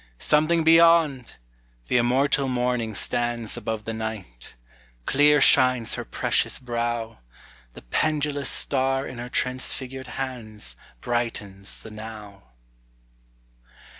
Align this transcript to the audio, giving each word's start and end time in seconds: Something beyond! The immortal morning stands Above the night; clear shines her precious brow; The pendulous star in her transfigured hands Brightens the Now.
Something 0.17 0.63
beyond! 0.63 1.35
The 1.87 1.97
immortal 1.97 2.47
morning 2.47 2.95
stands 2.95 3.55
Above 3.55 3.85
the 3.85 3.93
night; 3.93 4.55
clear 5.05 5.39
shines 5.41 5.93
her 5.93 6.03
precious 6.03 6.57
brow; 6.57 7.19
The 7.75 7.83
pendulous 7.83 8.49
star 8.49 9.05
in 9.05 9.19
her 9.19 9.29
transfigured 9.29 10.07
hands 10.07 10.75
Brightens 11.01 11.81
the 11.81 11.91
Now. 11.91 12.45